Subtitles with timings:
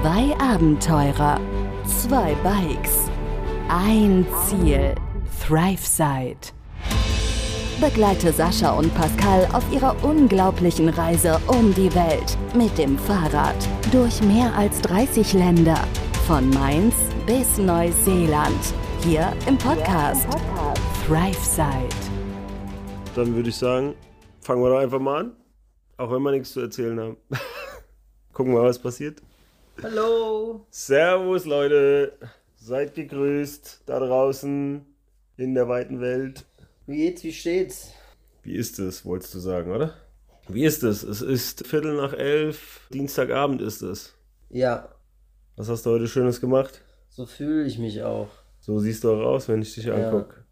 [0.00, 1.40] Zwei Abenteurer,
[1.84, 3.10] zwei Bikes,
[3.68, 4.94] ein Ziel.
[5.44, 6.52] ThriveSide.
[7.80, 13.56] Begleite Sascha und Pascal auf ihrer unglaublichen Reise um die Welt mit dem Fahrrad
[13.90, 15.82] durch mehr als 30 Länder.
[16.28, 16.94] Von Mainz
[17.26, 18.72] bis Neuseeland.
[19.00, 20.28] Hier im Podcast
[21.08, 21.88] ThriveSide.
[23.16, 23.94] Dann würde ich sagen,
[24.42, 25.32] fangen wir doch einfach mal an.
[25.96, 27.16] Auch wenn wir nichts zu erzählen haben.
[28.32, 29.20] Gucken wir, was passiert.
[29.82, 30.66] Hallo.
[30.70, 32.12] Servus, Leute.
[32.56, 34.84] Seid gegrüßt da draußen
[35.36, 36.44] in der weiten Welt.
[36.86, 37.22] Wie geht's?
[37.22, 37.92] Wie steht's?
[38.42, 39.94] Wie ist es, wolltest du sagen, oder?
[40.48, 41.02] Wie ist es?
[41.02, 42.88] Es ist Viertel nach elf.
[42.92, 44.14] Dienstagabend ist es.
[44.50, 44.88] Ja,
[45.56, 46.82] Was hast du heute Schönes gemacht?
[47.10, 48.28] so fühle ich mich auch.
[48.60, 50.44] So siehst du auch aus, wenn ich dich angucke.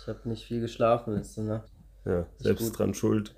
[0.00, 1.68] Ich habe nicht viel geschlafen letzte Nacht.
[2.04, 3.34] Ja, selbst dran schuld.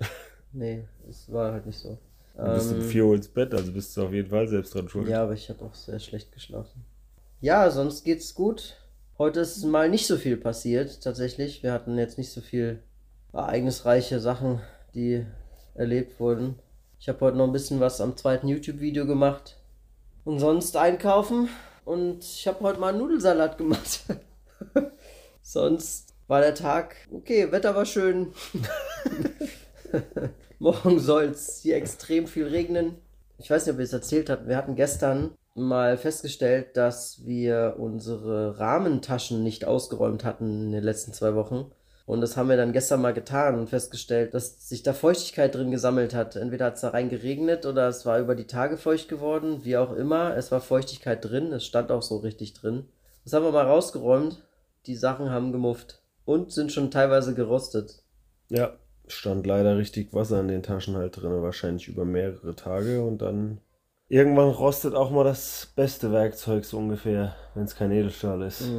[0.53, 1.99] Nee, es war halt nicht so.
[2.37, 4.75] Du bist um Ähm, 4 Uhr ins Bett, also bist du auf jeden Fall selbst
[4.75, 5.07] dran schuld.
[5.07, 6.83] ja, aber ich habe auch sehr schlecht geschlafen.
[7.39, 8.77] Ja, sonst geht's gut.
[9.17, 11.63] Heute ist mal nicht so viel passiert, tatsächlich.
[11.63, 12.83] Wir hatten jetzt nicht so viel
[13.31, 14.61] ereignisreiche Sachen,
[14.93, 15.25] die
[15.73, 16.59] erlebt wurden.
[16.99, 19.57] Ich habe heute noch ein bisschen was am zweiten YouTube-Video gemacht.
[20.25, 21.49] Und sonst einkaufen.
[21.85, 24.01] Und ich habe heute mal einen Nudelsalat gemacht.
[25.41, 28.33] sonst war der Tag okay, Wetter war schön.
[30.65, 32.95] Morgen soll es hier extrem viel regnen.
[33.37, 34.47] Ich weiß nicht, ob ihr es erzählt habt.
[34.47, 41.13] Wir hatten gestern mal festgestellt, dass wir unsere Rahmentaschen nicht ausgeräumt hatten in den letzten
[41.13, 41.69] zwei Wochen.
[42.07, 45.69] Und das haben wir dann gestern mal getan und festgestellt, dass sich da Feuchtigkeit drin
[45.69, 46.35] gesammelt hat.
[46.35, 49.59] Entweder hat es da rein geregnet oder es war über die Tage feucht geworden.
[49.65, 51.53] Wie auch immer, es war Feuchtigkeit drin.
[51.53, 52.87] Es stand auch so richtig drin.
[53.23, 54.41] Das haben wir mal rausgeräumt.
[54.87, 58.01] Die Sachen haben gemufft und sind schon teilweise gerostet.
[58.49, 58.73] Ja,
[59.07, 63.59] stand leider richtig Wasser in den Taschen halt drin, wahrscheinlich über mehrere Tage und dann
[64.07, 68.69] irgendwann rostet auch mal das beste Werkzeug so ungefähr, wenn es kein Edelstahl ist.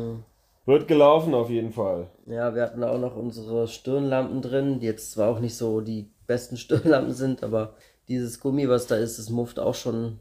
[0.66, 2.08] Wird gelaufen auf jeden Fall.
[2.27, 6.11] Ja, wir hatten auch noch unsere Stirnlampen drin, die jetzt zwar auch nicht so die
[6.27, 7.74] besten Stirnlampen sind, aber
[8.08, 10.18] dieses Gummi, was da ist, das mufft auch schon.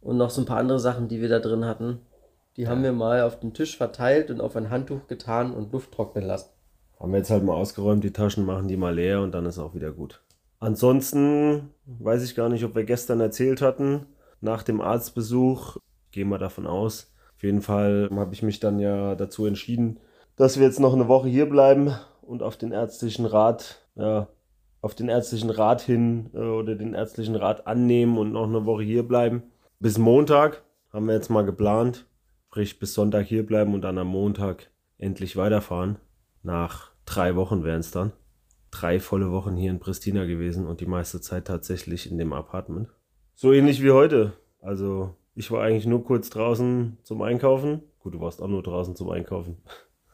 [0.00, 2.00] Und noch so ein paar andere Sachen, die wir da drin hatten.
[2.56, 5.92] Die haben wir mal auf den Tisch verteilt und auf ein Handtuch getan und Luft
[5.92, 6.50] trocknen lassen.
[7.02, 9.58] Haben wir jetzt halt mal ausgeräumt, die Taschen machen die mal leer und dann ist
[9.58, 10.22] auch wieder gut.
[10.60, 14.06] Ansonsten weiß ich gar nicht, ob wir gestern erzählt hatten,
[14.40, 15.78] nach dem Arztbesuch,
[16.12, 17.12] gehen wir davon aus.
[17.34, 19.98] Auf jeden Fall habe ich mich dann ja dazu entschieden,
[20.36, 24.28] dass wir jetzt noch eine Woche hier bleiben und auf den ärztlichen Rat, ja,
[24.80, 28.84] auf den ärztlichen Rat hin äh, oder den ärztlichen Rat annehmen und noch eine Woche
[28.84, 29.42] hier bleiben.
[29.80, 32.06] Bis Montag haben wir jetzt mal geplant,
[32.46, 35.96] sprich bis Sonntag hier bleiben und dann am Montag endlich weiterfahren.
[36.44, 38.12] Nach drei Wochen wären es dann.
[38.70, 42.88] Drei volle Wochen hier in Pristina gewesen und die meiste Zeit tatsächlich in dem Apartment.
[43.34, 44.32] So ähnlich wie heute.
[44.60, 47.82] Also ich war eigentlich nur kurz draußen zum Einkaufen.
[47.98, 49.58] Gut, du warst auch nur draußen zum Einkaufen.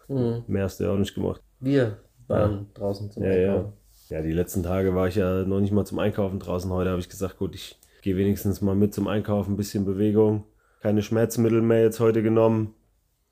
[0.08, 0.44] Mhm.
[0.46, 1.42] Mehr hast du ja auch nicht gemacht.
[1.60, 3.54] Wir waren draußen zum Ja, ja.
[3.56, 3.72] Einkaufen.
[4.08, 6.70] Ja, die letzten Tage war ich ja noch nicht mal zum Einkaufen draußen.
[6.70, 10.44] Heute habe ich gesagt, gut, ich gehe wenigstens mal mit zum Einkaufen, ein bisschen Bewegung.
[10.80, 12.74] Keine Schmerzmittel mehr jetzt heute genommen,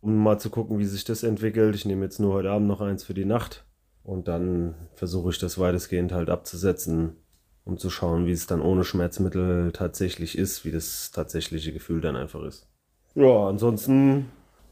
[0.00, 1.74] um mal zu gucken, wie sich das entwickelt.
[1.74, 3.64] Ich nehme jetzt nur heute Abend noch eins für die Nacht.
[4.02, 7.16] Und dann versuche ich das weitestgehend halt abzusetzen,
[7.64, 12.14] um zu schauen, wie es dann ohne Schmerzmittel tatsächlich ist, wie das tatsächliche Gefühl dann
[12.14, 12.68] einfach ist.
[13.16, 14.26] Ja, ansonsten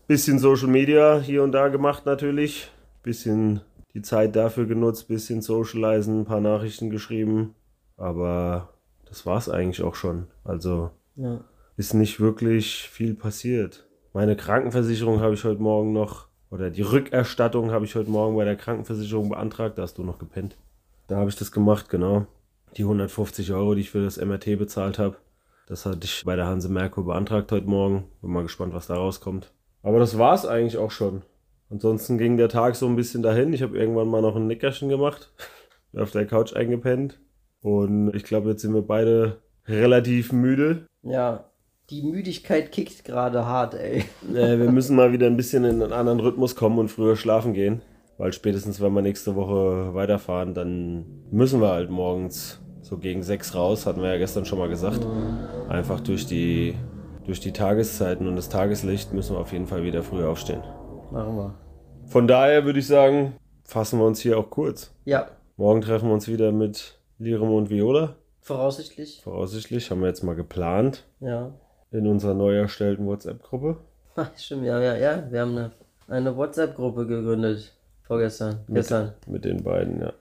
[0.07, 2.71] bisschen Social Media hier und da gemacht natürlich.
[3.03, 3.63] Bisschen
[3.95, 7.55] die Zeit dafür genutzt, bisschen socialisen, ein paar Nachrichten geschrieben.
[7.97, 8.75] Aber
[9.07, 10.27] das war's eigentlich auch schon.
[10.45, 11.45] Also Ja.
[11.77, 13.89] ist nicht wirklich viel passiert.
[14.17, 18.45] Meine Krankenversicherung habe ich heute Morgen noch, oder die Rückerstattung habe ich heute Morgen bei
[18.45, 19.77] der Krankenversicherung beantragt.
[19.77, 20.57] Da hast du noch gepennt.
[21.09, 22.27] Da habe ich das gemacht, genau.
[22.77, 25.17] Die 150 Euro, die ich für das MRT bezahlt habe.
[25.67, 28.05] Das hatte ich bei der Hanse Merkur beantragt heute Morgen.
[28.23, 29.53] Bin mal gespannt, was da rauskommt.
[29.83, 31.23] Aber das war's eigentlich auch schon.
[31.69, 33.53] Ansonsten ging der Tag so ein bisschen dahin.
[33.53, 35.33] Ich habe irgendwann mal noch ein Nickerchen gemacht.
[35.93, 37.19] Auf der Couch eingepennt.
[37.63, 40.87] Und ich glaube, jetzt sind wir beide relativ müde.
[41.03, 41.51] ja,
[41.91, 44.05] die Müdigkeit kickt gerade hart, ey.
[44.35, 47.53] Äh, wir müssen mal wieder ein bisschen in einen anderen Rhythmus kommen und früher schlafen
[47.53, 47.83] gehen.
[48.17, 53.55] Weil spätestens, wenn wir nächste Woche weiterfahren, dann müssen wir halt morgens so gegen sechs
[53.55, 55.05] raus, hatten wir ja gestern schon mal gesagt.
[55.69, 56.75] Einfach durch die,
[57.25, 60.63] durch die Tageszeiten und das Tageslicht müssen wir auf jeden Fall wieder früh aufstehen.
[61.11, 61.55] Machen wir.
[62.07, 63.35] Von daher würde ich sagen,
[63.65, 64.95] fassen wir uns hier auch kurz.
[65.05, 68.17] Ja, Morgen treffen wir uns wieder mit Lirem und Viola.
[68.41, 69.21] voraussichtlich.
[69.23, 71.53] Voraussichtlich haben wir jetzt mal geplant Ja.
[71.95, 73.77] In unserer neu erstellten WhatsApp-Gruppe.
[74.37, 75.23] Stimmt, ja, ja, ja.
[75.31, 75.71] Wir haben eine,
[76.09, 77.73] eine WhatsApp-Gruppe gegründet.
[78.03, 78.61] Vorgestern.
[78.69, 79.13] Gestern.
[79.27, 80.13] Mit den beiden, ja.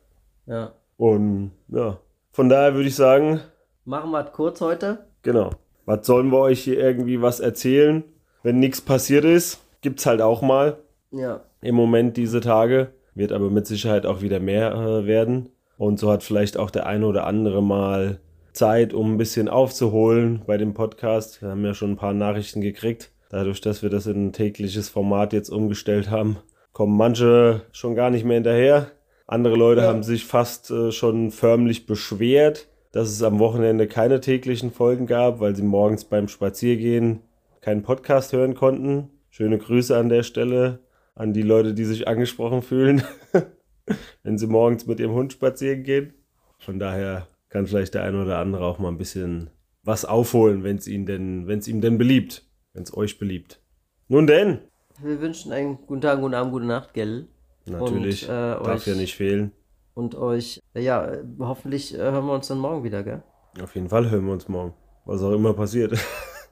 [0.46, 0.72] Ja.
[0.98, 1.98] Und ja,
[2.32, 3.42] von daher würde ich sagen,
[3.86, 5.00] Machen wir es kurz heute.
[5.22, 5.52] genau.
[5.86, 8.06] Was sollen wir euch hier irgendwie was erzählen?
[8.42, 10.78] Wenn nichts passiert ist, gibt's halt auch mal.
[11.12, 11.42] Ja.
[11.62, 12.92] Im Moment diese Tage.
[13.16, 15.50] Wird aber mit Sicherheit auch wieder mehr äh, werden.
[15.78, 18.20] Und so hat vielleicht auch der eine oder andere mal
[18.54, 21.42] Zeit, um ein bisschen aufzuholen bei dem Podcast.
[21.42, 23.12] Wir haben ja schon ein paar Nachrichten gekriegt.
[23.30, 26.38] Dadurch, dass wir das in ein tägliches Format jetzt umgestellt haben,
[26.72, 28.92] kommen manche schon gar nicht mehr hinterher.
[29.26, 29.88] Andere Leute Ja.
[29.88, 35.40] haben sich fast äh, schon förmlich beschwert, dass es am Wochenende keine täglichen Folgen gab,
[35.40, 37.22] weil sie morgens beim Spaziergehen
[37.62, 39.10] keinen Podcast hören konnten.
[39.30, 40.80] Schöne Grüße an der Stelle
[41.16, 43.04] an die Leute, die sich angesprochen fühlen,
[44.24, 46.14] wenn sie morgens mit ihrem Hund spazieren gehen.
[46.60, 49.52] Von daher kann vielleicht der eine oder andere auch mal ein bisschen
[49.84, 53.62] was aufholen, wenn es ihn denn, wenn es ihm denn beliebt, wenn es euch beliebt.
[54.08, 54.62] Nun denn,
[55.02, 57.28] Wir wünschen einen guten Tag, guten Abend, gute Nacht, gell?
[57.66, 59.52] natürlich Und, äh, darf ja nicht fehlen.
[59.94, 63.22] Und euch, ja, hoffentlich äh, hören wir uns dann morgen wieder, gell?
[63.62, 64.74] Auf jeden Fall hören wir uns morgen.
[65.06, 65.96] Was auch immer passiert.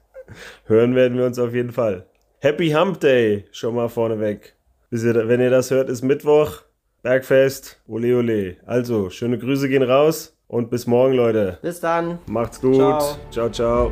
[0.66, 2.06] hören werden wir uns auf jeden Fall.
[2.38, 4.54] Happy Hump Day schon mal vorneweg.
[4.92, 6.62] Ihr, wenn ihr das hört, ist Mittwoch.
[7.02, 7.82] Bergfest.
[7.88, 8.56] Ole ole.
[8.66, 11.58] Also, schöne Grüße gehen raus und bis morgen, Leute.
[11.62, 12.18] Bis dann.
[12.26, 12.76] Macht's gut.
[12.76, 13.16] Ciao.
[13.30, 13.50] ciao.
[13.50, 13.90] ciao.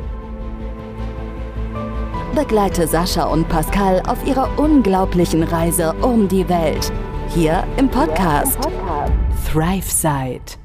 [2.35, 6.91] Begleite Sascha und Pascal auf ihrer unglaublichen Reise um die Welt.
[7.29, 8.57] Hier im Podcast
[9.51, 10.57] ThriveSide.